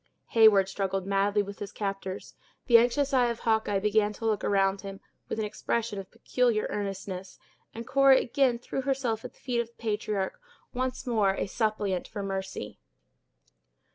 [0.29, 2.33] Heyward struggled madly with his captors;
[2.65, 6.65] the anxious eye of Hawkeye began to look around him, with an expression of peculiar
[6.71, 7.37] earnestness;
[7.75, 10.41] and Cora again threw herself at the feet of the patriarch,
[10.73, 12.79] once more a suppliant for mercy.